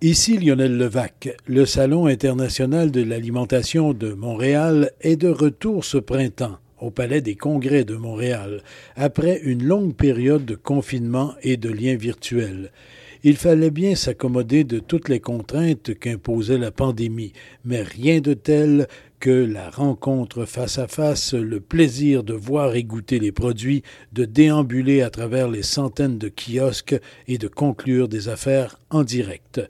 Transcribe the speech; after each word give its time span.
Ici 0.00 0.38
Lionel 0.38 0.76
Levac. 0.76 1.28
Le 1.48 1.66
Salon 1.66 2.06
international 2.06 2.92
de 2.92 3.02
l'alimentation 3.02 3.92
de 3.92 4.12
Montréal 4.12 4.92
est 5.00 5.16
de 5.16 5.26
retour 5.26 5.84
ce 5.84 5.98
printemps 5.98 6.58
au 6.80 6.92
Palais 6.92 7.20
des 7.20 7.34
Congrès 7.34 7.82
de 7.82 7.96
Montréal, 7.96 8.62
après 8.94 9.40
une 9.42 9.64
longue 9.64 9.96
période 9.96 10.44
de 10.44 10.54
confinement 10.54 11.34
et 11.42 11.56
de 11.56 11.68
liens 11.68 11.96
virtuels. 11.96 12.70
Il 13.24 13.36
fallait 13.36 13.72
bien 13.72 13.96
s'accommoder 13.96 14.62
de 14.62 14.78
toutes 14.78 15.08
les 15.08 15.18
contraintes 15.18 15.98
qu'imposait 15.98 16.58
la 16.58 16.70
pandémie, 16.70 17.32
mais 17.64 17.82
rien 17.82 18.20
de 18.20 18.34
tel 18.34 18.86
que 19.18 19.30
la 19.30 19.68
rencontre 19.68 20.44
face 20.44 20.78
à 20.78 20.86
face, 20.86 21.34
le 21.34 21.58
plaisir 21.58 22.22
de 22.22 22.34
voir 22.34 22.76
et 22.76 22.84
goûter 22.84 23.18
les 23.18 23.32
produits, 23.32 23.82
de 24.12 24.24
déambuler 24.24 25.02
à 25.02 25.10
travers 25.10 25.48
les 25.48 25.64
centaines 25.64 26.18
de 26.18 26.28
kiosques 26.28 26.94
et 27.26 27.38
de 27.38 27.48
conclure 27.48 28.06
des 28.06 28.28
affaires 28.28 28.78
en 28.90 29.02
direct 29.02 29.60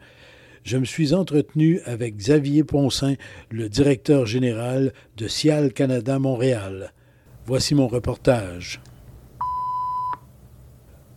je 0.69 0.77
me 0.77 0.85
suis 0.85 1.15
entretenu 1.15 1.81
avec 1.87 2.19
Xavier 2.19 2.63
Poncin, 2.63 3.15
le 3.51 3.71
directeur 3.71 4.27
général 4.27 4.93
de 5.17 5.27
Cial 5.27 5.73
Canada 5.73 6.19
Montréal. 6.19 6.93
Voici 7.47 7.75
mon 7.75 7.89
reportage. 7.89 8.79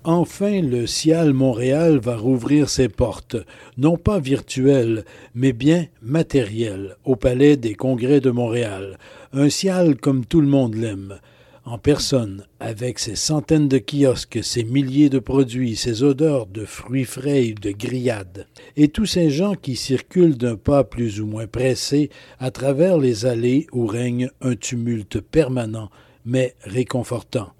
Enfin, 0.05 0.61
le 0.61 0.87
Cial 0.87 1.33
Montréal 1.33 1.99
va 1.99 2.15
rouvrir 2.15 2.69
ses 2.69 2.87
portes, 2.87 3.35
non 3.77 3.97
pas 3.97 4.19
virtuelles, 4.19 5.03
mais 5.35 5.51
bien 5.51 5.87
matérielles, 6.01 6.95
au 7.03 7.17
Palais 7.17 7.57
des 7.57 7.75
Congrès 7.75 8.21
de 8.21 8.31
Montréal. 8.31 8.97
Un 9.33 9.49
Cial 9.49 9.97
comme 9.97 10.25
tout 10.25 10.39
le 10.39 10.47
monde 10.47 10.75
l'aime 10.75 11.19
en 11.65 11.77
personne, 11.77 12.45
avec 12.59 12.97
ses 12.97 13.15
centaines 13.15 13.67
de 13.67 13.77
kiosques, 13.77 14.43
ses 14.43 14.63
milliers 14.63 15.09
de 15.09 15.19
produits, 15.19 15.75
ses 15.75 16.03
odeurs 16.03 16.47
de 16.47 16.65
fruits 16.65 17.05
frais 17.05 17.45
et 17.45 17.53
de 17.53 17.71
grillades, 17.71 18.47
et 18.75 18.87
tous 18.87 19.05
ces 19.05 19.29
gens 19.29 19.53
qui 19.53 19.75
circulent 19.75 20.37
d'un 20.37 20.55
pas 20.55 20.83
plus 20.83 21.21
ou 21.21 21.27
moins 21.27 21.47
pressé 21.47 22.09
à 22.39 22.51
travers 22.51 22.97
les 22.97 23.25
allées 23.25 23.67
où 23.71 23.85
règne 23.85 24.29
un 24.41 24.55
tumulte 24.55 25.21
permanent, 25.21 25.89
mais 26.25 26.55
réconfortant. 26.63 27.51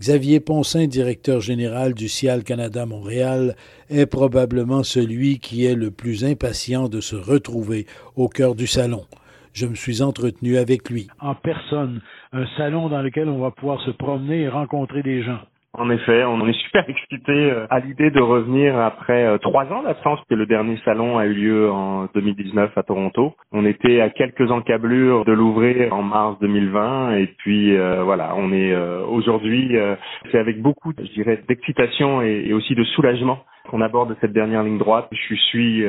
Xavier 0.00 0.38
Poncin, 0.38 0.86
directeur 0.86 1.40
général 1.40 1.92
du 1.92 2.08
CIAL 2.08 2.44
Canada 2.44 2.86
Montréal, 2.86 3.56
est 3.90 4.06
probablement 4.06 4.84
celui 4.84 5.40
qui 5.40 5.64
est 5.64 5.74
le 5.74 5.90
plus 5.90 6.24
impatient 6.24 6.88
de 6.88 7.00
se 7.00 7.16
retrouver 7.16 7.86
au 8.14 8.28
cœur 8.28 8.54
du 8.54 8.68
salon. 8.68 9.06
Je 9.52 9.66
me 9.66 9.74
suis 9.74 10.02
entretenu 10.02 10.56
avec 10.56 10.88
lui. 10.88 11.08
En 11.18 11.34
personne, 11.34 12.00
un 12.32 12.46
salon 12.56 12.88
dans 12.88 13.02
lequel 13.02 13.28
on 13.28 13.38
va 13.38 13.50
pouvoir 13.50 13.80
se 13.80 13.90
promener 13.90 14.42
et 14.42 14.48
rencontrer 14.48 15.02
des 15.02 15.22
gens. 15.22 15.40
En 15.74 15.90
effet, 15.90 16.24
on 16.24 16.46
est 16.48 16.58
super 16.64 16.88
excités 16.88 17.50
euh, 17.52 17.66
à 17.68 17.78
l'idée 17.80 18.10
de 18.10 18.20
revenir 18.20 18.78
après 18.78 19.26
euh, 19.26 19.36
trois 19.36 19.66
ans 19.66 19.82
d'absence, 19.82 20.18
que 20.28 20.34
le 20.34 20.46
dernier 20.46 20.78
salon 20.84 21.18
a 21.18 21.26
eu 21.26 21.34
lieu 21.34 21.70
en 21.70 22.06
2019 22.14 22.76
à 22.76 22.82
Toronto. 22.82 23.34
On 23.52 23.66
était 23.66 24.00
à 24.00 24.08
quelques 24.08 24.50
encablures 24.50 25.26
de 25.26 25.32
l'ouvrir 25.32 25.92
en 25.92 26.02
mars 26.02 26.38
2020 26.40 27.16
et 27.16 27.26
puis 27.26 27.76
euh, 27.76 28.02
voilà, 28.02 28.34
on 28.36 28.50
est 28.52 28.74
aujourd'hui, 29.08 29.76
c'est 30.32 30.38
avec 30.38 30.60
beaucoup, 30.62 30.92
je 30.98 31.12
dirais, 31.12 31.42
d'excitation 31.48 32.22
et, 32.22 32.44
et, 32.46 32.52
aussi 32.54 32.74
de 32.74 32.84
soulagement 32.84 33.44
qu'on 33.70 33.82
aborde 33.82 34.16
cette 34.20 34.32
dernière 34.32 34.62
ligne 34.62 34.78
droite. 34.78 35.08
Je 35.12 35.34
suis 35.34 35.84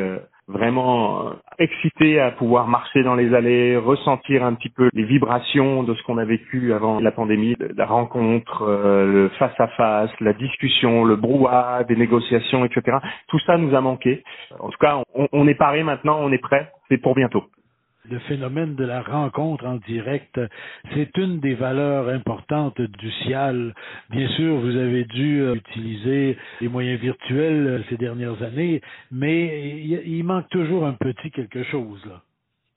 vraiment 0.49 1.27
euh, 1.27 1.31
excité 1.59 2.19
à 2.19 2.31
pouvoir 2.31 2.67
marcher 2.67 3.03
dans 3.03 3.15
les 3.15 3.33
allées, 3.33 3.77
ressentir 3.77 4.43
un 4.43 4.55
petit 4.55 4.69
peu 4.69 4.89
les 4.93 5.03
vibrations 5.03 5.83
de 5.83 5.93
ce 5.93 6.03
qu'on 6.03 6.17
a 6.17 6.25
vécu 6.25 6.73
avant 6.73 6.99
la 6.99 7.11
pandémie, 7.11 7.55
la 7.77 7.85
rencontre, 7.85 8.63
euh, 8.63 9.05
le 9.05 9.29
face 9.39 9.57
à 9.59 9.67
face, 9.69 10.11
la 10.19 10.33
discussion, 10.33 11.05
le 11.05 11.15
brouhaha, 11.15 11.83
des 11.83 11.95
négociations, 11.95 12.65
etc. 12.65 12.97
Tout 13.27 13.39
ça 13.39 13.57
nous 13.57 13.75
a 13.75 13.81
manqué. 13.81 14.23
En 14.59 14.69
tout 14.69 14.79
cas, 14.79 15.03
on, 15.13 15.27
on 15.31 15.47
est 15.47 15.55
paré 15.55 15.83
maintenant, 15.83 16.19
on 16.21 16.31
est 16.31 16.39
prêt. 16.39 16.71
C'est 16.89 16.97
pour 16.97 17.15
bientôt 17.15 17.43
le 18.09 18.19
phénomène 18.19 18.75
de 18.75 18.85
la 18.85 19.01
rencontre 19.01 19.65
en 19.65 19.77
direct, 19.87 20.39
c'est 20.93 21.15
une 21.17 21.39
des 21.39 21.55
valeurs 21.55 22.09
importantes 22.09 22.81
du 22.81 23.11
CIAL. 23.23 23.73
Bien 24.09 24.27
sûr, 24.29 24.57
vous 24.57 24.75
avez 24.75 25.05
dû 25.05 25.41
euh, 25.41 25.55
utiliser 25.55 26.37
les 26.61 26.67
moyens 26.67 26.99
virtuels 26.99 27.67
euh, 27.67 27.79
ces 27.89 27.97
dernières 27.97 28.41
années, 28.41 28.81
mais 29.11 29.81
il 30.05 30.23
manque 30.23 30.49
toujours 30.49 30.85
un 30.85 30.93
petit 30.93 31.31
quelque 31.31 31.63
chose. 31.63 32.03
Là. 32.05 32.21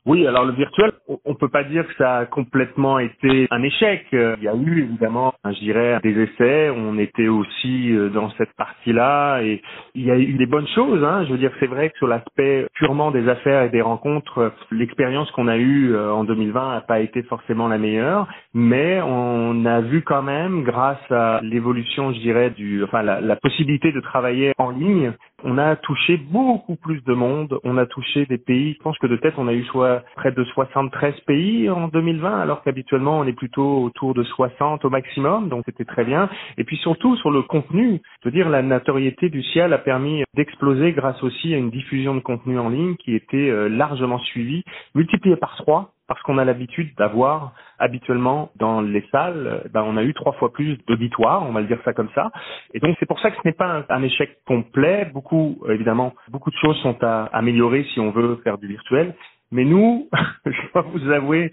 Oui, 0.05 0.27
alors 0.27 0.45
le 0.45 0.53
virtuel, 0.53 0.91
on 1.25 1.35
peut 1.37 1.49
pas 1.49 1.63
dire 1.63 1.87
que 1.87 1.95
ça 1.95 2.19
a 2.19 2.27
complètement 2.27 2.99
été 2.99 3.47
un 3.53 3.63
échec. 3.63 4.05
Il 4.11 4.43
y 4.43 4.49
a 4.49 4.55
eu 4.57 4.83
évidemment, 4.83 5.33
je 5.45 5.61
dirais, 5.61 6.01
des 6.03 6.23
essais. 6.23 6.71
On 6.71 6.99
était 6.99 7.29
aussi 7.29 7.93
euh, 7.93 8.09
dans 8.09 8.29
cette 8.31 8.53
partie-là 8.55 9.43
et 9.43 9.62
il 9.95 10.05
y 10.05 10.11
a 10.11 10.19
eu 10.19 10.33
des 10.33 10.47
bonnes 10.47 10.67
choses. 10.75 11.05
Hein. 11.05 11.25
Je 11.27 11.33
veux 11.33 11.39
dire, 11.39 11.53
c'est 11.61 11.69
vrai 11.69 11.91
que 11.91 11.99
sur 11.99 12.09
l'aspect 12.09 12.67
purement 12.75 13.12
des 13.12 13.29
affaires 13.29 13.62
et 13.62 13.69
des 13.69 13.81
rencontres, 13.81 14.53
l'expérience 14.73 15.31
qu'on 15.31 15.47
a 15.47 15.57
eue 15.57 15.95
euh, 15.95 16.12
en 16.12 16.25
2020 16.25 16.73
n'a 16.73 16.81
pas 16.81 16.99
été 16.99 17.23
forcément 17.23 17.69
la 17.69 17.79
meilleure, 17.79 18.27
mais 18.55 19.01
on 19.03 19.65
a 19.67 19.83
vu 19.83 20.03
quand 20.03 20.23
même, 20.23 20.65
grâce 20.65 21.12
à 21.12 21.39
l'évolution, 21.45 22.12
je 22.12 22.19
dirais, 22.19 22.51
du, 22.51 22.83
enfin 22.83 23.03
la, 23.03 23.21
la 23.21 23.37
possibilité 23.37 23.93
de 23.93 24.01
travailler 24.01 24.53
en 24.59 24.71
ligne, 24.71 25.12
on 25.45 25.59
a 25.59 25.77
touché 25.77 26.17
beaucoup 26.17 26.77
plus 26.77 27.03
de 27.05 27.15
monde. 27.15 27.59
On 27.65 27.77
a 27.79 27.87
touché 27.87 28.27
des 28.27 28.39
pays. 28.39 28.75
Je 28.75 28.83
pense 28.83 28.99
que 28.99 29.07
de 29.07 29.17
tête, 29.17 29.35
on 29.39 29.49
a 29.49 29.53
eu 29.53 29.65
soit 29.65 30.03
près 30.17 30.33
de 30.33 30.45
73 30.45 31.15
pays 31.27 31.69
en 31.69 31.89
2020, 31.89 32.41
alors 32.41 32.63
qu'habituellement 32.63 33.19
on 33.19 33.25
est 33.25 33.33
plutôt 33.33 33.83
autour 33.83 34.15
de 34.15 34.23
60 34.23 34.85
au 34.85 34.91
maximum, 34.91 35.49
donc 35.49 35.63
c'était 35.67 35.85
très 35.85 36.05
bien. 36.05 36.29
Et 36.59 36.65
puis 36.65 36.77
surtout 36.77 37.17
sur 37.17 37.31
le 37.31 37.43
contenu, 37.43 38.01
je 38.23 38.29
veux 38.29 38.33
dire 38.33 38.49
la 38.49 38.63
notoriété 38.63 39.29
du 39.29 39.43
ciel 39.43 39.73
a 39.73 39.79
permis 39.79 40.23
d'exploser 40.35 40.93
grâce 40.93 41.23
aussi 41.23 41.55
à 41.55 41.57
une 41.57 41.71
diffusion 41.71 42.15
de 42.15 42.21
contenu 42.21 42.59
en 42.59 42.69
ligne 42.69 42.97
qui 42.97 43.15
était 43.15 43.51
euh, 43.51 43.69
largement 43.69 44.19
suivie, 44.19 44.65
multipliée 44.95 45.37
par 45.37 45.57
trois 45.57 45.93
parce 46.09 46.21
qu'on 46.23 46.39
a 46.39 46.45
l'habitude 46.45 46.95
d'avoir 46.97 47.53
habituellement 47.79 48.51
dans 48.57 48.81
les 48.81 49.05
salles, 49.11 49.69
ben 49.73 49.83
on 49.83 49.97
a 49.97 50.03
eu 50.03 50.15
trois 50.15 50.33
fois 50.33 50.53
plus 50.53 50.79
d'auditoire, 50.87 51.45
on 51.49 51.53
va 51.53 51.61
le 51.61 51.67
dire 51.67 51.79
ça 51.85 51.93
comme 51.93 52.11
ça. 52.15 52.31
Et 52.75 52.81
donc 52.81 52.97
c'est 53.01 53.07
pour 53.07 53.21
ça 53.21 53.31
que 53.31 53.37
ce 53.37 53.43
n'est 53.45 53.55
pas 53.55 53.85
un, 53.89 54.03
échec 54.03 54.39
complet. 54.47 55.11
Beaucoup, 55.12 55.62
évidemment, 55.69 56.15
beaucoup 56.29 56.51
de 56.51 56.57
choses 56.57 56.77
sont 56.83 57.03
à 57.03 57.25
améliorer 57.33 57.85
si 57.93 58.01
on 58.01 58.11
veut 58.11 58.41
faire 58.45 58.59
du 58.59 58.67
virtuel. 58.67 59.15
Mais 59.53 59.65
nous, 59.65 60.09
je 60.47 60.73
dois 60.73 60.83
vous 60.83 61.11
avouer, 61.11 61.51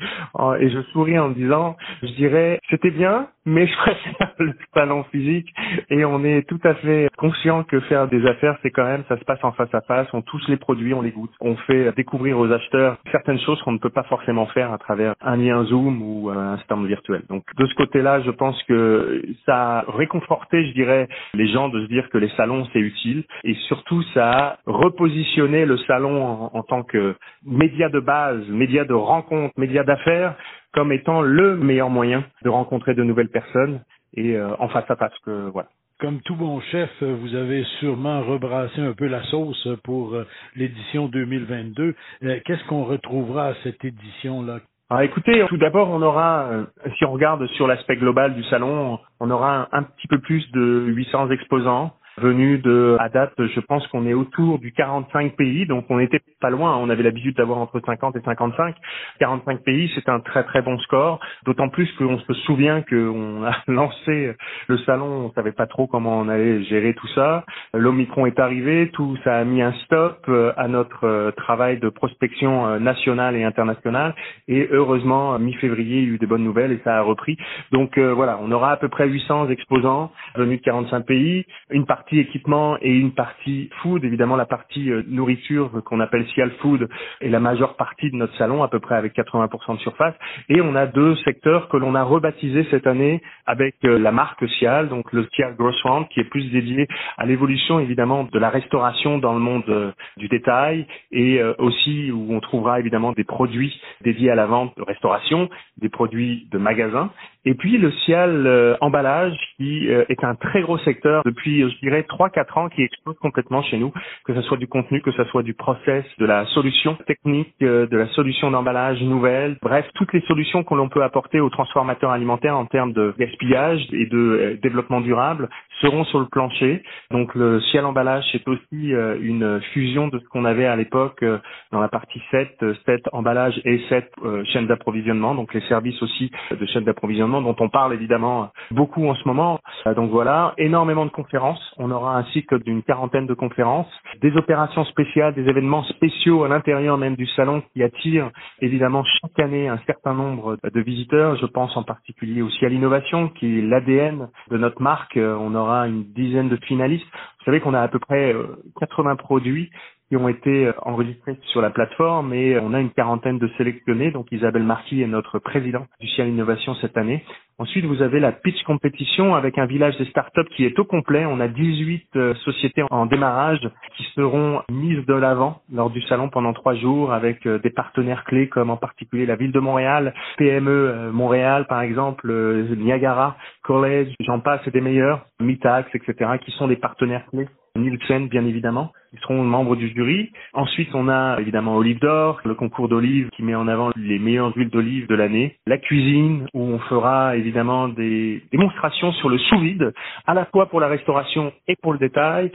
et 0.60 0.70
je 0.70 0.82
souris 0.94 1.20
en 1.20 1.30
disant, 1.30 1.76
je 2.02 2.08
dirais, 2.14 2.60
c'était 2.70 2.92
bien, 2.92 3.28
mais 3.50 3.68
je 3.68 3.76
préfère 3.78 4.34
le 4.40 4.54
salon 4.74 5.04
physique. 5.12 5.54
Et 5.90 6.06
on 6.06 6.24
est 6.24 6.48
tout 6.48 6.60
à 6.64 6.76
fait 6.76 7.10
conscient 7.18 7.64
que 7.64 7.80
faire 7.82 8.08
des 8.08 8.26
affaires, 8.26 8.58
c'est 8.62 8.70
quand 8.70 8.86
même, 8.86 9.04
ça 9.10 9.18
se 9.18 9.26
passe 9.26 9.44
en 9.44 9.52
face 9.52 9.74
à 9.74 9.82
face, 9.82 10.08
on 10.14 10.22
touche 10.22 10.48
les 10.48 10.58
produits, 10.58 10.94
on 10.94 11.02
les 11.02 11.12
goûte, 11.12 11.32
on 11.42 11.56
fait 11.56 11.92
découvrir 11.96 12.38
aux 12.40 12.52
acheteurs 12.52 12.98
certaines 13.12 13.40
choses 13.40 13.62
qu'on 13.64 13.72
ne 13.72 13.80
peut 13.80 13.90
pas 13.90 14.04
forcément 14.04 14.46
faire 14.48 14.72
à 14.72 14.78
travers 14.78 15.16
un 15.22 15.36
lien 15.36 15.64
Zoom 15.66 16.02
ou 16.02 16.30
un 16.30 16.58
stand 16.60 16.86
virtuel. 16.86 17.24
Donc 17.30 17.44
de 17.58 17.66
ce 17.66 17.74
côté-là, 17.76 18.22
je 18.22 18.32
pense 18.32 18.62
que 18.64 19.22
ça 19.46 19.80
a 19.80 19.86
réconforté, 19.92 20.66
je 20.68 20.74
dirais, 20.74 21.08
les 21.34 21.48
gens 21.48 21.70
de 21.70 21.82
se 21.82 21.88
dire 21.88 22.10
que 22.10 22.18
les 22.18 22.30
salons, 22.38 22.68
c'est 22.72 22.80
utile. 22.80 23.24
Et 23.44 23.56
surtout, 23.68 24.04
ça 24.14 24.30
a 24.32 24.58
repositionné 24.66 25.66
le 25.66 25.78
salon 25.80 26.24
en, 26.24 26.52
en 26.54 26.64
tant 26.64 26.84
que 26.84 27.16
média 27.46 27.90
de 27.90 28.00
base, 28.00 28.48
médias 28.50 28.86
de 28.86 28.94
rencontre, 28.94 29.54
médias 29.58 29.84
d'affaires, 29.84 30.36
comme 30.74 30.92
étant 30.92 31.22
le 31.22 31.56
meilleur 31.58 31.90
moyen 31.90 32.24
de 32.44 32.50
rencontrer 32.50 32.94
de 32.94 33.04
nouvelles 33.04 33.30
personnes 33.30 33.82
et 34.16 34.36
euh, 34.36 34.56
en 34.60 34.68
face 34.70 34.90
à 34.90 34.96
face 34.96 35.18
que 35.26 35.50
voilà. 35.50 35.70
Comme 36.00 36.22
tout 36.22 36.36
bon 36.36 36.62
chef, 36.62 36.90
vous 37.02 37.36
avez 37.36 37.64
sûrement 37.80 38.22
rebrassé 38.22 38.80
un 38.80 38.94
peu 38.94 39.08
la 39.08 39.22
sauce 39.24 39.68
pour 39.84 40.14
euh, 40.14 40.26
l'édition 40.56 41.08
2022. 41.08 41.94
Euh, 42.24 42.40
qu'est-ce 42.46 42.64
qu'on 42.68 42.86
retrouvera 42.86 43.48
à 43.48 43.54
cette 43.64 43.84
édition-là? 43.84 44.60
Alors 44.90 45.04
écoutez, 45.04 45.46
tout 45.50 45.58
d'abord, 45.58 45.90
on 45.90 46.02
aura, 46.02 46.50
si 46.98 47.06
on 47.06 47.12
regarde 47.12 47.46
sur 47.50 47.68
l'aspect 47.68 47.96
global 47.96 48.34
du 48.34 48.44
salon, 48.46 48.98
on 49.20 49.30
aura 49.30 49.68
un, 49.72 49.80
un, 49.80 49.84
petit 49.84 50.08
peu 50.08 50.18
plus 50.18 50.50
de 50.52 50.86
800 50.88 51.30
exposants 51.30 51.94
venus 52.20 52.62
de, 52.62 52.98
à 53.00 53.10
date, 53.10 53.34
je 53.38 53.60
pense 53.60 53.86
qu'on 53.88 54.06
est 54.06 54.14
autour 54.14 54.60
du 54.60 54.72
45 54.72 55.36
pays, 55.36 55.66
donc 55.66 55.86
on 55.90 56.00
était 56.00 56.20
pas 56.40 56.50
loin. 56.50 56.78
On 56.78 56.90
avait 56.90 57.04
l'habitude 57.04 57.36
d'avoir 57.36 57.60
entre 57.60 57.80
50 57.86 58.16
et 58.16 58.22
55. 58.22 58.76
45 59.20 59.64
pays, 59.64 59.92
c'est 59.96 60.10
un 60.10 60.20
très 60.20 60.44
très 60.44 60.62
bon 60.62 60.78
score. 60.80 61.20
D'autant 61.46 61.70
plus 61.70 61.92
qu'on 61.98 62.20
se 62.20 62.34
souvient 62.46 62.82
qu'on 62.82 63.44
a 63.44 63.56
lancé 63.68 64.34
le 64.68 64.78
salon, 64.80 65.26
on 65.28 65.34
savait 65.34 65.52
pas 65.52 65.68
trop 65.68 65.88
comment 65.88 66.20
on 66.20 66.30
allait 66.30 66.64
gérer 66.64 66.94
tout 66.94 67.08
ça. 67.10 67.46
L'Omicron 67.74 68.26
est 68.26 68.40
arrivé, 68.40 68.90
tout 68.94 69.18
ça 69.24 69.38
a 69.38 69.44
mis 69.44 69.62
un 69.62 69.74
stop 69.86 70.26
euh, 70.30 70.52
à 70.58 70.68
notre 70.68 71.06
euh, 71.06 71.32
travail 71.32 71.80
de 71.80 71.90
prospection 71.90 72.68
euh, 72.68 72.80
nationale 72.80 73.36
et 73.36 73.44
internationale. 73.44 74.16
Et 74.48 74.68
heureusement, 74.72 75.38
mi-février, 75.40 76.00
il 76.00 76.04
y 76.04 76.12
a 76.12 76.14
eu 76.16 76.18
des 76.18 76.26
bonnes 76.26 76.44
nouvelles 76.44 76.72
et 76.72 76.82
ça 76.84 76.98
a 76.98 77.02
repris. 77.02 77.38
Donc 77.72 77.98
voilà, 77.98 78.40
on 78.42 78.52
aura 78.52 78.72
à 78.72 78.78
peu 78.78 78.90
près 78.90 79.08
800 79.08 79.50
exposants 79.50 80.12
venus 80.36 80.60
de 80.60 80.66
45 80.66 81.06
pays, 81.06 81.46
une 81.70 81.86
partie 81.86 82.20
équipement 82.20 82.78
et 82.82 82.92
une 82.92 83.14
partie 83.14 83.70
food. 83.82 84.04
Évidemment, 84.04 84.36
la 84.36 84.46
partie 84.46 84.92
nourriture 85.08 85.72
qu'on 85.86 86.00
appelle 86.00 86.26
Cial 86.34 86.52
Food 86.60 86.90
est 87.22 87.30
la 87.30 87.40
majeure 87.40 87.76
partie 87.76 88.12
de 88.12 88.16
notre 88.16 88.36
salon, 88.38 88.64
à 88.64 88.68
peu 88.68 88.80
près 88.80 88.96
avec 88.96 89.16
80% 89.16 89.76
de 89.76 89.80
surface. 89.82 90.16
Et 90.50 90.62
on 90.62 90.76
a 90.76 90.86
deux 90.86 91.16
secteurs 91.18 91.70
que 91.70 91.78
l'on 91.78 91.96
a 91.96 92.04
rebaptisés 92.04 92.66
cette 92.72 92.88
année 92.88 93.22
avec 93.46 93.76
la 93.84 94.12
marque 94.12 94.48
Cial, 94.58 94.90
donc 94.90 95.12
le 95.14 95.28
Cial 95.34 95.56
Grossround, 95.56 96.08
qui 96.10 96.20
est 96.20 96.30
plus 96.30 96.50
dédié 96.52 96.88
à 97.18 97.26
l'évolution 97.26 97.80
évidemment 97.80 98.24
de 98.24 98.40
la 98.40 98.50
restauration 98.50 99.18
dans 99.18 99.34
le 99.34 99.40
monde 99.40 99.64
euh, 99.70 99.92
du 100.18 100.28
détail 100.28 100.86
et 101.12 101.40
euh, 101.42 101.54
aussi 101.58 102.12
où 102.12 102.34
on 102.34 102.40
trouvera 102.40 102.80
évidemment 102.80 103.12
des 103.12 103.24
produits 103.24 103.80
dédiés 104.02 104.32
à 104.32 104.36
la 104.36 104.46
vente 104.46 104.76
de 104.78 104.84
restauration, 104.84 105.50
des 105.78 105.90
produits 105.90 106.48
de 106.52 106.58
magasins 106.58 107.12
et 107.46 107.54
puis 107.54 107.78
le 107.78 107.92
Cial 107.92 108.46
euh, 108.46 108.76
emballage 108.82 109.38
qui 109.58 109.88
est 109.88 110.24
un 110.24 110.36
très 110.36 110.62
gros 110.62 110.78
secteur 110.80 111.24
depuis 111.26 111.62
je 111.62 111.80
dirais 111.80 112.04
3 112.04 112.30
4 112.30 112.58
ans 112.58 112.70
qui 112.70 112.84
explose 112.84 113.18
complètement 113.20 113.62
chez 113.62 113.78
nous 113.78 113.92
que 114.26 114.34
ce 114.34 114.42
soit 114.42 114.58
du 114.58 114.68
contenu 114.68 115.02
que 115.02 115.12
ce 115.12 115.24
soit 115.26 115.44
du 115.44 115.54
process, 115.54 116.06
de 116.18 116.26
la 116.26 116.46
solution 116.48 116.96
technique, 117.08 117.54
de 117.60 117.98
la 117.98 118.08
solution 118.10 118.52
d'emballage 118.52 119.02
nouvelle, 119.02 119.58
bref, 119.62 119.86
toutes 119.96 120.14
les 120.14 120.22
solutions 120.22 120.64
que 120.64 120.74
l'on 120.74 120.90
peut 120.90 121.04
apporter 121.04 121.40
aux 121.40 121.50
transformateurs 121.50 122.12
alimentaires 122.12 122.58
en 122.58 122.66
termes 122.66 122.94
de 122.94 123.14
gaspillage 123.18 123.82
et 123.92 124.06
de 124.06 124.58
développement 124.62 125.02
durable 125.02 125.50
seront 125.82 126.04
sur 126.06 126.20
le 126.20 126.26
plancher. 126.26 126.84
Donc 127.12 127.36
le 127.36 127.62
ciel 127.62 127.86
emballage, 127.86 128.26
c'est 128.32 128.48
aussi 128.48 128.94
euh, 128.94 129.18
une 129.22 129.62
fusion 129.74 130.08
de 130.08 130.20
ce 130.20 130.26
qu'on 130.26 130.46
avait 130.46 130.66
à 130.66 130.76
l'époque 130.76 131.24
euh, 131.24 131.38
dans 131.72 131.80
la 131.80 131.88
partie 131.88 132.22
7, 132.32 132.64
7 132.86 133.02
emballage 133.14 133.60
et 133.66 133.82
7 133.90 134.12
euh, 134.24 134.44
chaînes 134.46 134.68
d'approvisionnement, 134.68 135.36
donc 135.36 135.54
les 135.54 135.62
services 135.62 136.02
aussi 136.02 136.32
de 136.52 136.66
chaîne 136.66 136.84
d'approvisionnement 136.84 137.29
dont 137.30 137.56
on 137.60 137.70
parle 137.70 137.94
évidemment 137.94 138.50
beaucoup 138.72 139.08
en 139.08 139.16
ce 139.16 139.28
moment. 139.28 139.60
donc 139.96 140.12
voilà, 140.12 140.54
énormément 140.58 141.06
de 141.06 141.12
conférences. 141.12 141.62
On 141.78 141.92
aura 141.92 142.18
un 142.18 142.24
cycle 142.26 142.62
d'une 142.64 142.84
quarantaine 142.84 143.28
de 143.28 143.34
conférences, 143.34 143.88
des 144.22 144.36
opérations 144.36 144.86
spéciales, 144.86 145.34
des 145.34 145.48
événements 145.48 145.84
spéciaux 145.84 146.44
à 146.44 146.48
l'intérieur 146.48 146.98
même 146.98 147.16
du 147.16 147.28
salon 147.28 147.62
qui 147.74 147.84
attirent 147.84 148.32
évidemment 148.62 149.04
chaque 149.04 149.40
année 149.40 149.68
un 149.68 149.80
certain 149.86 150.14
nombre 150.14 150.58
de 150.64 150.82
visiteurs. 150.82 151.36
Je 151.38 151.46
pense 151.46 151.76
en 151.78 151.84
particulier 151.84 152.42
aussi 152.42 152.66
à 152.66 152.70
l'innovation 152.70 153.30
qui 153.30 153.60
est 153.60 153.62
l'ADN 153.62 154.30
de 154.50 154.58
notre 154.58 154.82
marque. 154.82 155.18
On 155.18 155.54
aura 155.56 155.88
une 155.88 156.04
dizaine 156.14 156.50
de 156.50 156.58
finalistes. 156.66 157.06
Vous 157.40 157.46
savez 157.46 157.60
qu'on 157.60 157.74
a 157.74 157.82
à 157.82 157.88
peu 157.88 158.00
près 158.00 158.36
80 158.80 159.12
euh, 159.12 159.16
produits 159.16 159.70
qui 160.10 160.18
ont 160.18 160.28
été 160.28 160.68
euh, 160.68 160.74
enregistrés 160.82 161.38
sur 161.52 161.62
la 161.62 161.70
plateforme 161.70 162.34
et 162.34 162.60
on 162.60 162.74
a 162.74 162.80
une 162.80 162.92
quarantaine 162.92 163.40
de 163.40 163.48
sélectionnés. 163.58 164.12
Donc 164.12 164.32
Isabelle 164.32 164.64
Marquis 164.64 165.02
est 165.02 165.08
notre 165.08 165.40
présidente 165.40 165.88
du 166.02 166.08
Ciel 166.08 166.28
Innovation 166.28 166.76
cette 166.76 166.98
année. 166.98 167.24
Ensuite, 167.60 167.84
vous 167.84 168.02
avez 168.02 168.22
la 168.22 168.32
pitch 168.32 168.64
compétition 168.64 169.36
avec 169.36 169.58
un 169.58 169.66
village 169.66 169.98
des 169.98 170.06
startups 170.06 170.48
qui 170.56 170.64
est 170.64 170.80
au 170.80 170.86
complet. 170.86 171.26
On 171.26 171.42
a 171.42 171.50
18 171.50 172.06
euh, 172.16 172.34
sociétés 172.36 172.84
en 172.90 173.06
démarrage 173.06 173.60
qui 173.98 174.04
seront 174.16 174.62
mises 174.72 175.06
de 175.06 175.14
l'avant 175.14 175.62
lors 175.72 175.90
du 175.90 176.02
salon 176.04 176.30
pendant 176.30 176.54
trois 176.54 176.76
jours 176.76 177.12
avec 177.12 177.46
des 177.46 177.70
partenaires 177.70 178.24
clés 178.24 178.48
comme 178.48 178.70
en 178.70 178.78
particulier 178.78 179.26
la 179.26 179.36
ville 179.36 179.52
de 179.52 179.60
Montréal, 179.60 180.14
PME 180.38 181.12
Montréal 181.12 181.66
par 181.68 181.82
exemple, 181.82 182.32
Niagara, 182.78 183.36
College, 183.64 184.14
j'en 184.22 184.40
passe 184.40 184.62
et 184.66 184.72
des 184.72 184.82
meilleurs, 184.82 185.26
Mitax, 185.42 185.90
etc., 185.94 186.32
qui 186.44 186.52
sont 186.52 186.68
des 186.68 186.78
partenaires 186.78 187.26
clés. 187.30 187.50
Nielsen, 187.76 188.30
bien 188.30 188.46
évidemment 188.46 188.94
ils 189.14 189.20
seront 189.20 189.44
membres 189.44 189.76
du 189.76 189.90
jury. 189.90 190.32
Ensuite, 190.54 190.90
on 190.94 191.10
a 191.10 191.38
évidemment 191.40 191.76
Olive 191.76 192.00
d'Or, 192.00 192.42
le 192.46 192.56
concours 192.56 192.90
d'olive 192.90 193.30
qui 193.36 193.44
met 193.44 193.56
en 193.56 193.68
avant 193.68 193.92
les 193.96 194.20
meilleures 194.20 194.56
huiles 194.56 194.70
d'olive 194.70 195.08
de 195.08 195.16
l'année. 195.16 195.56
La 195.66 195.78
cuisine, 195.78 196.48
où 196.54 196.62
on 196.62 196.80
fera 196.80 197.36
des 197.52 198.44
démonstrations 198.52 199.12
sur 199.14 199.30
le 199.30 199.38
sous-vide, 199.38 199.94
à 200.28 200.34
la 200.34 200.46
fois 200.46 200.68
pour 200.68 200.80
la 200.80 200.88
restauration 200.88 201.54
et 201.68 201.76
pour 201.82 201.94
le 201.94 202.00
détail. 202.00 202.52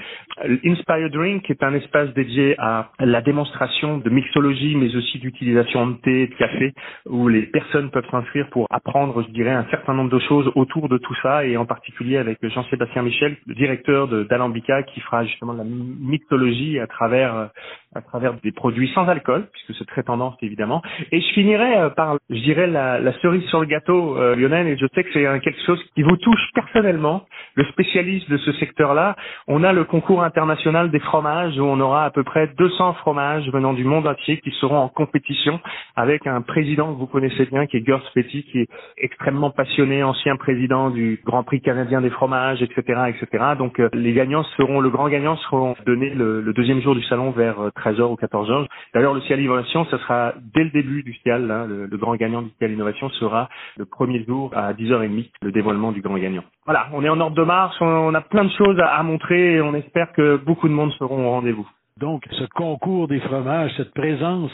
Inspire 0.64 1.10
Drink, 1.10 1.48
est 1.50 1.62
un 1.62 1.74
espace 1.74 2.12
dédié 2.14 2.54
à 2.58 2.90
la 3.00 3.20
démonstration 3.20 3.98
de 3.98 4.10
mixologie, 4.10 4.74
mais 4.76 4.94
aussi 4.96 5.18
d'utilisation 5.18 5.86
de 5.88 5.96
thé, 5.98 6.26
de 6.28 6.34
café, 6.34 6.74
où 7.06 7.28
les 7.28 7.42
personnes 7.42 7.90
peuvent 7.90 8.08
s'inscrire 8.10 8.48
pour 8.50 8.66
apprendre, 8.70 9.22
je 9.22 9.32
dirais, 9.32 9.50
un 9.50 9.66
certain 9.70 9.94
nombre 9.94 10.10
de 10.10 10.18
choses 10.20 10.50
autour 10.54 10.88
de 10.88 10.98
tout 10.98 11.14
ça, 11.22 11.44
et 11.44 11.56
en 11.56 11.66
particulier 11.66 12.16
avec 12.16 12.38
Jean-Sébastien 12.42 13.02
Michel, 13.02 13.36
le 13.46 13.54
directeur 13.54 14.08
d'Alambica, 14.08 14.82
qui 14.84 15.00
fera 15.00 15.24
justement 15.24 15.52
la 15.52 15.64
mixologie 15.64 16.78
à 16.78 16.86
travers 16.86 17.34
euh, 17.34 17.46
à 17.94 18.02
travers 18.02 18.34
des 18.42 18.52
produits 18.52 18.90
sans 18.94 19.08
alcool, 19.08 19.46
puisque 19.52 19.78
c'est 19.78 19.86
très 19.86 20.02
tendance 20.02 20.34
évidemment. 20.42 20.82
Et 21.12 21.20
je 21.20 21.32
finirai 21.32 21.76
euh, 21.76 21.90
par, 21.90 22.16
je 22.30 22.40
dirais, 22.40 22.66
la, 22.66 22.98
la 22.98 23.12
cerise 23.20 23.44
sur 23.48 23.60
le 23.60 23.66
gâteau, 23.66 24.18
euh, 24.18 24.34
Lionel, 24.36 24.66
et 24.66 24.76
je 24.76 24.86
sais 24.94 25.04
que 25.04 25.10
c'est 25.12 25.40
quelque 25.40 25.64
chose 25.66 25.82
qui 25.94 26.02
vous 26.02 26.16
touche 26.16 26.50
personnellement, 26.54 27.24
le 27.54 27.64
spécialiste 27.64 28.30
de 28.30 28.36
ce 28.38 28.52
secteur-là. 28.52 29.16
On 29.46 29.64
a 29.64 29.72
le 29.72 29.84
concours 29.84 30.22
international 30.22 30.90
des 30.90 31.00
fromages, 31.00 31.58
où 31.58 31.64
on 31.64 31.80
aura 31.80 32.04
à 32.04 32.10
peu 32.10 32.24
près 32.24 32.48
200 32.58 32.94
fromages 32.94 33.48
venant 33.50 33.72
du 33.72 33.84
monde 33.84 34.06
entier 34.06 34.38
qui 34.38 34.50
seront 34.60 34.78
en 34.78 34.88
compétition 34.88 35.60
avec 35.96 36.26
un 36.26 36.40
président 36.40 36.92
que 36.92 36.98
vous 36.98 37.06
connaissez 37.06 37.46
bien, 37.46 37.66
qui 37.66 37.78
est 37.78 37.86
Gers 37.86 38.10
Petit, 38.14 38.44
qui 38.44 38.60
est 38.60 38.68
extrêmement 38.98 39.50
passionné, 39.50 40.02
ancien 40.02 40.36
président 40.36 40.90
du 40.90 41.20
Grand 41.24 41.42
Prix 41.42 41.60
canadien 41.60 42.00
des 42.00 42.10
fromages, 42.10 42.62
etc., 42.62 42.82
etc. 43.08 43.44
Donc 43.58 43.80
euh, 43.80 43.88
les 43.92 44.12
gagnants 44.12 44.44
seront, 44.56 44.80
le 44.80 44.90
grand 44.90 45.08
gagnant 45.08 45.36
seront 45.36 45.74
donnés 45.86 46.10
le, 46.10 46.40
le 46.40 46.52
deuxième 46.52 46.80
jour 46.80 46.94
du 46.94 47.02
salon 47.04 47.30
vers 47.30 47.56
13h 47.84 48.02
ou 48.02 48.14
14h. 48.14 48.66
D'ailleurs, 48.94 49.14
le 49.14 49.20
Ciel 49.22 49.40
Innovation, 49.40 49.84
ce 49.90 49.98
sera 49.98 50.32
dès 50.54 50.64
le 50.64 50.70
début 50.70 51.02
du 51.02 51.14
Ciel. 51.14 51.50
Hein, 51.50 51.66
le, 51.66 51.96
grand 51.96 52.16
gagnant 52.16 52.42
du 52.42 52.50
Ciel 52.58 52.72
Innovation 52.72 53.08
sera 53.10 53.48
le 53.76 53.84
premier 53.84 54.24
jour 54.24 54.50
à 54.54 54.72
10h30, 54.72 55.30
le 55.42 55.52
dévoilement 55.52 55.92
du 55.92 56.00
grand 56.00 56.18
gagnant. 56.18 56.44
Voilà, 56.64 56.88
on 56.92 57.04
est 57.04 57.08
en 57.08 57.20
ordre 57.20 57.36
de 57.36 57.44
marche, 57.44 57.76
on, 57.80 58.14
a 58.14 58.20
plein 58.20 58.44
de 58.44 58.52
choses 58.52 58.78
à, 58.80 59.02
montrer 59.02 59.54
et 59.54 59.60
on 59.60 59.74
espère 59.74 60.12
que 60.12 60.36
beaucoup 60.36 60.68
de 60.68 60.72
monde 60.72 60.92
seront 60.92 61.26
au 61.26 61.30
rendez-vous. 61.30 61.68
Donc, 61.98 62.24
ce 62.32 62.44
concours 62.54 63.06
des 63.06 63.20
fromages, 63.20 63.70
cette 63.76 63.94
présence 63.94 64.50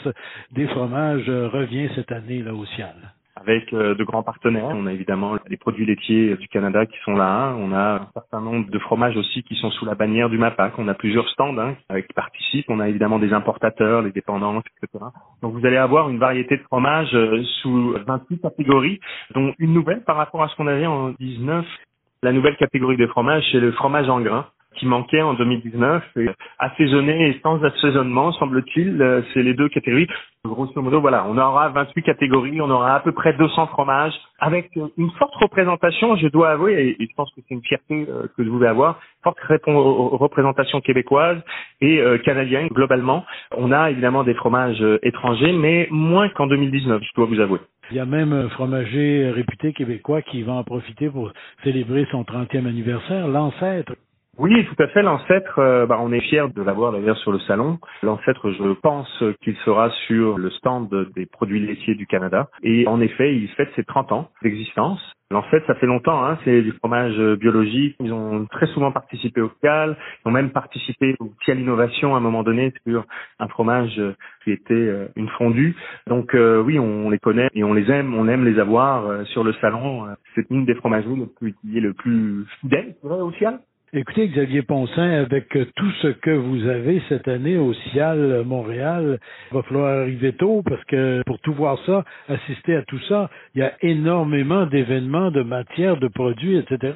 des 0.51 0.67
fromages 0.67 1.27
euh, 1.27 1.47
revient 1.47 1.89
cette 1.95 2.11
année 2.11 2.43
là 2.43 2.53
au 2.53 2.65
Ciel 2.65 2.93
avec 3.41 3.73
euh, 3.73 3.95
de 3.95 4.03
grands 4.03 4.23
partenaires. 4.23 4.69
On 4.69 4.85
a 4.85 4.93
évidemment 4.93 5.37
les 5.47 5.57
produits 5.57 5.85
laitiers 5.85 6.35
du 6.37 6.47
Canada 6.47 6.85
qui 6.85 6.97
sont 7.03 7.15
là. 7.15 7.53
On 7.57 7.73
a 7.73 7.95
un 7.95 8.07
certain 8.13 8.41
nombre 8.41 8.69
de 8.69 8.79
fromages 8.79 9.17
aussi 9.17 9.43
qui 9.43 9.55
sont 9.55 9.71
sous 9.71 9.85
la 9.85 9.95
bannière 9.95 10.29
du 10.29 10.37
MAPAC. 10.37 10.73
On 10.77 10.87
a 10.87 10.93
plusieurs 10.93 11.27
stands 11.29 11.57
hein, 11.57 11.75
qui 11.89 12.13
participent. 12.13 12.69
On 12.69 12.79
a 12.79 12.89
évidemment 12.89 13.19
des 13.19 13.33
importateurs, 13.33 14.01
les 14.01 14.11
dépendants, 14.11 14.59
etc. 14.59 15.05
Donc 15.41 15.53
vous 15.53 15.65
allez 15.65 15.77
avoir 15.77 16.09
une 16.09 16.19
variété 16.19 16.57
de 16.57 16.63
fromages 16.63 17.13
euh, 17.13 17.43
sous 17.61 17.95
28 18.05 18.41
catégories, 18.41 18.99
dont 19.33 19.53
une 19.59 19.73
nouvelle 19.73 20.03
par 20.03 20.17
rapport 20.17 20.43
à 20.43 20.47
ce 20.49 20.55
qu'on 20.55 20.67
avait 20.67 20.87
en 20.87 21.09
19. 21.19 21.65
La 22.23 22.31
nouvelle 22.31 22.55
catégorie 22.57 22.97
de 22.97 23.07
fromage, 23.07 23.43
c'est 23.51 23.59
le 23.59 23.71
fromage 23.71 24.07
en 24.09 24.21
grains 24.21 24.45
qui 24.77 24.85
manquait 24.85 25.21
en 25.21 25.33
2019. 25.33 26.03
Et 26.17 26.29
assaisonné 26.59 27.29
et 27.29 27.39
sans 27.41 27.63
assaisonnement, 27.63 28.31
semble-t-il, 28.33 29.01
euh, 29.01 29.21
c'est 29.33 29.43
les 29.43 29.53
deux 29.53 29.69
catégories. 29.69 30.07
Grosso 30.43 30.81
modo, 30.81 31.01
voilà, 31.01 31.25
on 31.27 31.37
aura 31.37 31.69
28 31.69 32.01
catégories, 32.01 32.61
on 32.61 32.69
aura 32.69 32.95
à 32.95 32.99
peu 33.01 33.11
près 33.11 33.33
200 33.33 33.67
fromages, 33.67 34.13
avec 34.39 34.71
une 34.97 35.11
forte 35.11 35.35
représentation, 35.35 36.15
je 36.15 36.27
dois 36.29 36.49
avouer, 36.49 36.95
et 36.99 37.05
je 37.05 37.15
pense 37.15 37.29
que 37.35 37.41
c'est 37.47 37.53
une 37.53 37.61
fierté 37.61 38.07
euh, 38.09 38.23
que 38.35 38.41
vous 38.41 38.55
devez 38.55 38.67
avoir, 38.67 38.99
forte 39.23 39.37
représentation 39.45 40.81
québécoise 40.81 41.37
et 41.79 41.99
euh, 41.99 42.17
canadienne 42.17 42.69
globalement. 42.69 43.23
On 43.55 43.71
a 43.71 43.91
évidemment 43.91 44.23
des 44.23 44.33
fromages 44.33 44.83
étrangers, 45.03 45.51
mais 45.51 45.87
moins 45.91 46.29
qu'en 46.29 46.47
2019, 46.47 47.03
je 47.03 47.09
dois 47.15 47.25
vous 47.25 47.39
avouer. 47.39 47.59
Il 47.91 47.97
y 47.97 47.99
a 47.99 48.05
même 48.05 48.31
un 48.33 48.49
fromager 48.49 49.29
réputé 49.31 49.73
québécois 49.73 50.21
qui 50.21 50.43
va 50.43 50.53
en 50.53 50.63
profiter 50.63 51.09
pour 51.09 51.31
célébrer 51.63 52.07
son 52.09 52.23
30e 52.23 52.65
anniversaire, 52.65 53.27
l'ancêtre 53.27 53.93
oui, 54.37 54.65
tout 54.65 54.81
à 54.81 54.87
fait. 54.87 55.01
L'ancêtre, 55.01 55.59
euh, 55.59 55.85
bah, 55.85 55.97
on 56.01 56.11
est 56.13 56.21
fier 56.21 56.47
de 56.47 56.61
l'avoir 56.61 56.93
d'ailleurs 56.93 57.17
sur 57.17 57.33
le 57.33 57.39
salon. 57.39 57.79
L'ancêtre, 58.01 58.51
je 58.51 58.73
pense 58.73 59.23
qu'il 59.41 59.55
sera 59.57 59.89
sur 60.07 60.37
le 60.37 60.49
stand 60.51 60.89
des 61.15 61.25
produits 61.25 61.59
laitiers 61.59 61.95
du 61.95 62.07
Canada. 62.07 62.47
Et 62.63 62.87
en 62.87 63.01
effet, 63.01 63.35
il 63.35 63.49
fête 63.49 63.69
ses 63.75 63.83
30 63.83 64.11
ans 64.13 64.29
d'existence. 64.41 65.01
L'ancêtre, 65.31 65.67
ça 65.67 65.75
fait 65.75 65.85
longtemps, 65.85 66.25
hein, 66.25 66.37
c'est 66.43 66.61
du 66.61 66.71
fromage 66.71 67.17
biologique. 67.39 67.95
Ils 68.01 68.11
ont 68.11 68.45
très 68.47 68.67
souvent 68.67 68.91
participé 68.91 69.41
au 69.41 69.49
CAL, 69.61 69.95
ils 70.25 70.29
ont 70.29 70.31
même 70.31 70.49
participé 70.49 71.15
au 71.19 71.31
CIAL 71.45 71.59
Innovation 71.59 72.15
à 72.15 72.17
un 72.17 72.21
moment 72.21 72.43
donné 72.43 72.73
sur 72.85 73.05
un 73.39 73.47
fromage 73.47 74.01
qui 74.43 74.51
était 74.51 74.73
euh, 74.73 75.07
une 75.15 75.29
fondue. 75.29 75.75
Donc 76.07 76.35
euh, 76.35 76.61
oui, 76.61 76.79
on 76.79 77.09
les 77.09 77.19
connaît 77.19 77.47
et 77.53 77.63
on 77.63 77.73
les 77.73 77.89
aime, 77.89 78.13
on 78.13 78.27
aime 78.27 78.43
les 78.43 78.59
avoir 78.59 79.25
sur 79.27 79.43
le 79.45 79.53
salon. 79.53 80.05
C'est 80.35 80.49
une 80.49 80.65
des 80.65 80.75
fromageries 80.75 81.15
le 81.15 81.27
plus, 81.27 81.55
le 81.63 81.93
plus 81.93 82.45
fidèle, 82.59 82.95
au 83.03 83.31
CIAL 83.33 83.59
Écoutez, 83.93 84.29
Xavier 84.29 84.61
Poncin, 84.61 85.03
avec 85.03 85.49
tout 85.49 85.91
ce 86.01 86.07
que 86.07 86.31
vous 86.31 86.65
avez 86.65 87.01
cette 87.09 87.27
année 87.27 87.57
au 87.57 87.73
CIAL 87.73 88.45
Montréal, 88.45 89.19
il 89.51 89.55
va 89.55 89.63
falloir 89.63 89.99
arriver 89.99 90.31
tôt 90.31 90.61
parce 90.63 90.81
que 90.85 91.21
pour 91.25 91.39
tout 91.39 91.51
voir 91.53 91.77
ça, 91.85 92.05
assister 92.29 92.73
à 92.73 92.83
tout 92.83 93.01
ça, 93.09 93.29
il 93.53 93.59
y 93.59 93.63
a 93.65 93.73
énormément 93.81 94.65
d'événements, 94.65 95.29
de 95.29 95.43
matières, 95.43 95.97
de 95.97 96.07
produits, 96.07 96.55
etc. 96.55 96.93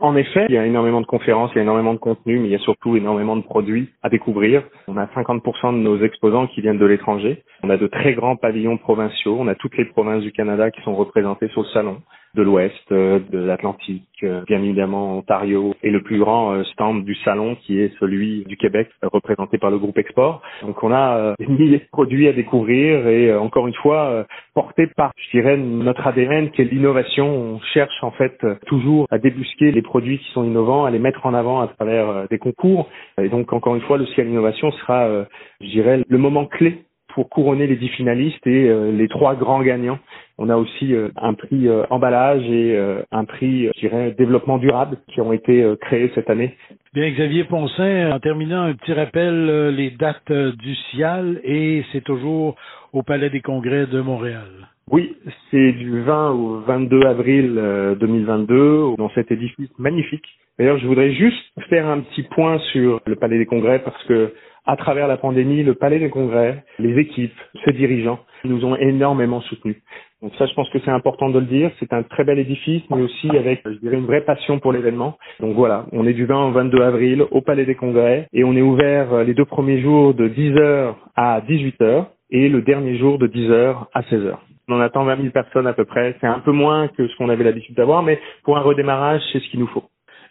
En 0.00 0.16
effet, 0.16 0.46
il 0.48 0.54
y 0.54 0.58
a 0.58 0.64
énormément 0.64 1.02
de 1.02 1.06
conférences, 1.06 1.50
il 1.52 1.56
y 1.56 1.58
a 1.58 1.64
énormément 1.64 1.92
de 1.92 1.98
contenu, 1.98 2.38
mais 2.38 2.48
il 2.48 2.52
y 2.52 2.56
a 2.56 2.60
surtout 2.60 2.96
énormément 2.96 3.36
de 3.36 3.42
produits 3.42 3.90
à 4.02 4.08
découvrir. 4.08 4.62
On 4.88 4.96
a 4.96 5.04
50% 5.04 5.74
de 5.74 5.82
nos 5.82 6.02
exposants 6.02 6.46
qui 6.46 6.62
viennent 6.62 6.78
de 6.78 6.86
l'étranger. 6.86 7.42
On 7.62 7.68
a 7.68 7.76
de 7.76 7.86
très 7.88 8.14
grands 8.14 8.36
pavillons 8.36 8.78
provinciaux. 8.78 9.36
On 9.38 9.48
a 9.48 9.54
toutes 9.54 9.76
les 9.76 9.84
provinces 9.84 10.22
du 10.22 10.32
Canada 10.32 10.70
qui 10.70 10.80
sont 10.80 10.94
représentées 10.94 11.48
sur 11.48 11.60
le 11.60 11.68
salon 11.68 12.00
de 12.34 12.42
l'Ouest, 12.42 12.92
euh, 12.92 13.20
de 13.30 13.38
l'Atlantique, 13.38 14.08
euh, 14.22 14.42
bien 14.46 14.62
évidemment 14.62 15.18
Ontario, 15.18 15.74
et 15.82 15.90
le 15.90 16.02
plus 16.02 16.18
grand 16.18 16.54
euh, 16.54 16.64
stand 16.64 17.04
du 17.04 17.14
salon 17.16 17.56
qui 17.56 17.78
est 17.78 17.92
celui 18.00 18.44
du 18.44 18.56
Québec, 18.56 18.88
représenté 19.02 19.58
par 19.58 19.70
le 19.70 19.78
groupe 19.78 19.98
Export. 19.98 20.40
Donc 20.62 20.82
on 20.82 20.92
a 20.92 21.34
des 21.38 21.46
milliers 21.46 21.78
de 21.78 21.88
produits 21.92 22.28
à 22.28 22.32
découvrir 22.32 23.06
et 23.06 23.34
encore 23.34 23.68
une 23.68 23.74
fois 23.74 24.24
porté 24.54 24.86
par, 24.86 25.12
je 25.16 25.38
dirais, 25.38 25.56
notre 25.56 26.06
ADN 26.06 26.50
qui 26.50 26.62
est 26.62 26.64
l'innovation. 26.64 27.28
On 27.28 27.60
cherche 27.74 28.02
en 28.02 28.12
fait 28.12 28.38
toujours 28.66 29.06
à 29.10 29.18
débusquer 29.18 29.70
les 29.70 29.82
produits 29.82 30.18
qui 30.18 30.32
sont 30.32 30.44
innovants, 30.44 30.84
à 30.84 30.90
les 30.90 30.98
mettre 30.98 31.26
en 31.26 31.34
avant 31.34 31.60
à 31.60 31.68
travers 31.68 32.28
des 32.28 32.38
concours. 32.38 32.88
Et 33.20 33.28
donc 33.28 33.52
encore 33.52 33.74
une 33.74 33.82
fois, 33.82 33.98
le 33.98 34.06
ciel 34.06 34.28
innovation 34.28 34.70
sera, 34.72 35.26
je 35.60 35.66
dirais, 35.66 36.02
le 36.06 36.18
moment 36.18 36.46
clé 36.46 36.84
pour 37.14 37.28
couronner 37.28 37.66
les 37.66 37.76
dix 37.76 37.88
finalistes 37.88 38.46
et 38.46 38.72
les 38.92 39.08
trois 39.08 39.34
grands 39.34 39.62
gagnants 39.62 39.98
on 40.42 40.48
a 40.48 40.56
aussi 40.56 40.92
euh, 40.92 41.08
un 41.16 41.34
prix 41.34 41.68
euh, 41.68 41.84
emballage 41.90 42.42
et 42.42 42.76
euh, 42.76 43.02
un 43.12 43.24
prix, 43.24 43.68
je 43.76 43.80
dirais, 43.80 44.14
développement 44.18 44.58
durable 44.58 44.96
qui 45.08 45.20
ont 45.20 45.32
été 45.32 45.64
créés 45.80 46.10
cette 46.16 46.30
année. 46.30 46.56
Bien, 46.94 47.08
Xavier 47.10 47.44
Poncin, 47.44 48.10
en 48.12 48.18
terminant, 48.18 48.62
un 48.62 48.74
petit 48.74 48.92
rappel, 48.92 49.68
les 49.68 49.90
dates 49.90 50.32
du 50.32 50.74
CIAL 50.74 51.40
et 51.44 51.84
c'est 51.92 52.02
toujours 52.02 52.56
au 52.92 53.02
Palais 53.02 53.30
des 53.30 53.40
Congrès 53.40 53.86
de 53.86 54.00
Montréal. 54.00 54.48
Oui, 54.90 55.16
c'est 55.50 55.72
du 55.72 56.02
20 56.02 56.30
au 56.32 56.60
22 56.66 57.02
avril 57.02 57.54
2022 58.00 58.96
dans 58.98 59.10
cet 59.14 59.30
édifice 59.30 59.70
magnifique. 59.78 60.26
D'ailleurs, 60.58 60.78
je 60.78 60.86
voudrais 60.86 61.12
juste 61.12 61.42
faire 61.70 61.86
un 61.86 62.00
petit 62.00 62.24
point 62.24 62.58
sur 62.72 63.00
le 63.06 63.16
Palais 63.16 63.38
des 63.38 63.46
Congrès 63.46 63.78
parce 63.78 64.02
que 64.04 64.34
à 64.66 64.76
travers 64.76 65.08
la 65.08 65.16
pandémie, 65.16 65.62
le 65.62 65.74
Palais 65.74 65.98
des 65.98 66.10
Congrès, 66.10 66.64
les 66.78 66.98
équipes, 66.98 67.34
ses 67.64 67.72
dirigeants 67.72 68.20
nous 68.44 68.64
ont 68.64 68.76
énormément 68.76 69.40
soutenus. 69.42 69.76
Donc 70.22 70.32
ça, 70.36 70.46
je 70.46 70.54
pense 70.54 70.68
que 70.70 70.78
c'est 70.84 70.90
important 70.90 71.30
de 71.30 71.38
le 71.40 71.46
dire. 71.46 71.70
C'est 71.80 71.92
un 71.92 72.04
très 72.04 72.22
bel 72.22 72.38
édifice, 72.38 72.82
mais 72.90 73.02
aussi 73.02 73.28
avec, 73.36 73.60
je 73.64 73.78
dirais, 73.78 73.96
une 73.96 74.06
vraie 74.06 74.20
passion 74.20 74.60
pour 74.60 74.72
l'événement. 74.72 75.18
Donc 75.40 75.56
voilà, 75.56 75.86
on 75.90 76.06
est 76.06 76.12
du 76.12 76.26
20 76.26 76.48
au 76.48 76.50
22 76.52 76.80
avril 76.80 77.24
au 77.30 77.40
Palais 77.40 77.64
des 77.64 77.74
Congrès 77.74 78.28
et 78.32 78.44
on 78.44 78.54
est 78.54 78.62
ouvert 78.62 79.12
euh, 79.12 79.24
les 79.24 79.34
deux 79.34 79.44
premiers 79.44 79.80
jours 79.80 80.14
de 80.14 80.28
10h 80.28 80.94
à 81.16 81.40
18h 81.40 82.06
et 82.30 82.48
le 82.48 82.62
dernier 82.62 82.96
jour 82.96 83.18
de 83.18 83.26
10h 83.26 83.86
à 83.92 84.02
16h. 84.02 84.36
On 84.68 84.80
attend 84.80 85.04
20 85.04 85.16
000 85.16 85.28
personnes 85.30 85.66
à 85.66 85.72
peu 85.72 85.84
près. 85.84 86.16
C'est 86.20 86.26
un 86.26 86.38
peu 86.38 86.52
moins 86.52 86.86
que 86.88 87.06
ce 87.08 87.16
qu'on 87.16 87.28
avait 87.28 87.44
l'habitude 87.44 87.74
d'avoir, 87.74 88.02
mais 88.02 88.20
pour 88.44 88.56
un 88.56 88.60
redémarrage, 88.60 89.20
c'est 89.32 89.40
ce 89.40 89.48
qu'il 89.50 89.60
nous 89.60 89.66
faut. 89.66 89.84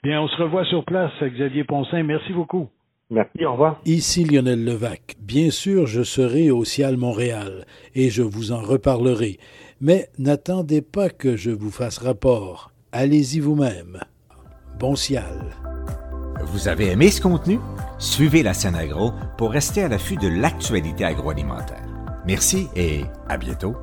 Bien, 0.04 0.22
on 0.22 0.28
se 0.28 0.42
revoit 0.42 0.66
sur 0.66 0.84
place, 0.86 1.12
Xavier 1.22 1.64
Poncin. 1.64 2.02
Merci 2.02 2.34
beaucoup. 2.34 2.70
Merci, 3.12 3.46
au 3.46 3.52
revoir. 3.52 3.82
Ici 3.86 4.24
Lionel 4.24 4.64
Levac. 4.64 5.18
Bien 5.20 5.52
sûr, 5.52 5.86
je 5.86 6.02
serai 6.02 6.50
au 6.50 6.64
Cial 6.64 6.96
Montréal 6.96 7.66
et 7.94 8.10
je 8.10 8.24
vous 8.24 8.54
en 8.54 8.62
reparlerai. 8.62 9.38
Mais 9.82 10.10
n'attendez 10.18 10.82
pas 10.82 11.10
que 11.10 11.36
je 11.36 11.52
vous 11.52 11.72
fasse 11.72 11.98
rapport. 11.98 12.72
Allez-y 12.94 13.42
vous-même. 13.42 14.00
Bon 14.80 14.96
Cial. 14.96 15.52
Vous 16.46 16.70
avez 16.70 16.88
aimé 16.88 17.12
ce 17.12 17.22
contenu? 17.22 17.60
Suivez 18.00 18.44
la 18.44 18.54
scène 18.54 18.76
agro 18.76 19.12
pour 19.38 19.52
rester 19.52 19.84
à 19.84 19.90
l'affût 19.90 20.16
de 20.16 20.30
l'actualité 20.30 21.04
agroalimentaire. 21.04 21.86
Merci 22.26 22.68
et 22.76 23.02
à 23.28 23.38
bientôt. 23.38 23.76